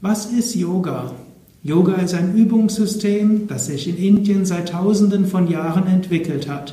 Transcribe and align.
Was 0.00 0.26
ist 0.26 0.54
Yoga? 0.54 1.10
Yoga 1.64 1.94
ist 1.94 2.14
ein 2.14 2.36
Übungssystem, 2.36 3.48
das 3.48 3.66
sich 3.66 3.88
in 3.88 3.96
Indien 3.96 4.44
seit 4.44 4.68
Tausenden 4.68 5.26
von 5.26 5.48
Jahren 5.50 5.88
entwickelt 5.88 6.48
hat. 6.48 6.72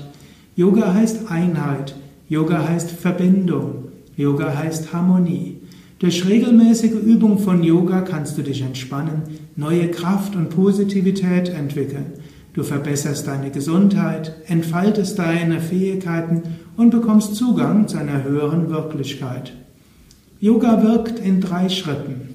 Yoga 0.55 0.93
heißt 0.93 1.31
Einheit, 1.31 1.95
Yoga 2.29 2.69
heißt 2.69 2.91
Verbindung, 2.91 3.85
Yoga 4.15 4.55
heißt 4.55 4.93
Harmonie. 4.93 5.57
Durch 5.97 6.27
regelmäßige 6.27 6.91
Übung 6.91 7.39
von 7.39 7.63
Yoga 7.63 8.01
kannst 8.01 8.37
du 8.37 8.43
dich 8.43 8.61
entspannen, 8.61 9.23
neue 9.55 9.89
Kraft 9.89 10.35
und 10.35 10.51
Positivität 10.51 11.49
entwickeln. 11.49 12.13
Du 12.53 12.61
verbesserst 12.61 13.25
deine 13.25 13.49
Gesundheit, 13.49 14.35
entfaltest 14.45 15.17
deine 15.17 15.61
Fähigkeiten 15.61 16.43
und 16.77 16.91
bekommst 16.91 17.33
Zugang 17.33 17.87
zu 17.87 17.97
einer 17.97 18.23
höheren 18.23 18.69
Wirklichkeit. 18.69 19.51
Yoga 20.39 20.83
wirkt 20.83 21.17
in 21.17 21.41
drei 21.41 21.69
Schritten. 21.69 22.34